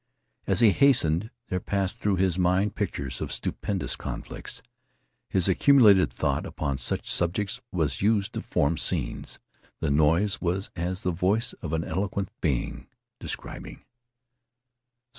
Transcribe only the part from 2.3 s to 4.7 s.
mind pictures of stupendous conflicts.